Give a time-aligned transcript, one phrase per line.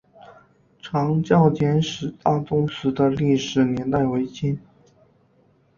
[0.81, 4.59] 长教简氏大宗祠的历史年代为清。